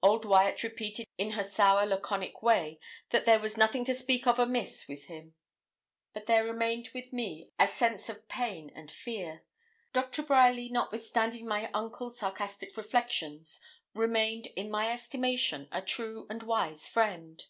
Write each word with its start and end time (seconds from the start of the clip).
Old 0.00 0.24
Wyat 0.24 0.62
repeated 0.62 1.08
in 1.18 1.32
her 1.32 1.42
sour 1.42 1.84
laconic 1.84 2.40
way 2.40 2.78
that 3.10 3.24
there 3.24 3.40
was 3.40 3.56
'nothing 3.56 3.84
to 3.86 3.94
speak 3.94 4.28
of 4.28 4.38
amiss 4.38 4.86
with 4.86 5.06
him.' 5.06 5.34
But 6.12 6.26
there 6.26 6.44
remained 6.44 6.90
with 6.94 7.12
me 7.12 7.50
a 7.58 7.66
sense 7.66 8.08
of 8.08 8.28
pain 8.28 8.70
and 8.76 8.92
fear. 8.92 9.42
Doctor 9.92 10.22
Bryerly, 10.22 10.68
notwithstanding 10.68 11.48
my 11.48 11.68
uncle's 11.74 12.16
sarcastic 12.16 12.76
reflections, 12.76 13.60
remained, 13.92 14.46
in 14.54 14.70
my 14.70 14.86
estimation, 14.88 15.66
a 15.72 15.82
true 15.82 16.28
and 16.30 16.44
wise 16.44 16.86
friend. 16.86 17.44